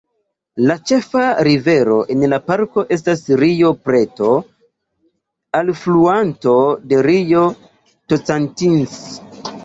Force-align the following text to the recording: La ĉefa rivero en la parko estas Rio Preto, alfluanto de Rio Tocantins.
La 0.67 0.75
ĉefa 0.91 1.23
rivero 1.47 1.97
en 2.13 2.23
la 2.31 2.37
parko 2.47 2.83
estas 2.95 3.21
Rio 3.41 3.69
Preto, 3.89 4.29
alfluanto 5.59 6.55
de 6.93 7.03
Rio 7.09 7.43
Tocantins. 8.15 8.97